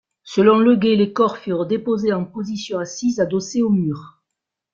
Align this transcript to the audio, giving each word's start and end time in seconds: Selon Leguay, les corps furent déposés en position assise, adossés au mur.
Selon 0.23 0.57
Leguay, 0.57 0.95
les 0.95 1.13
corps 1.13 1.37
furent 1.37 1.67
déposés 1.67 2.11
en 2.11 2.25
position 2.25 2.79
assise, 2.79 3.19
adossés 3.19 3.61
au 3.61 3.69
mur. 3.69 4.17